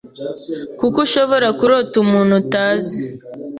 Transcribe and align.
kuko 0.79 0.97
ushobora 1.05 1.47
kurota 1.59 1.95
umuntu 2.03 2.33
utazi 2.41 2.97